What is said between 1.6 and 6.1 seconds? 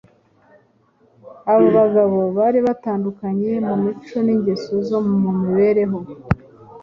bagabo bari batandukanye mu mico n’ingeso zo mu mibereho,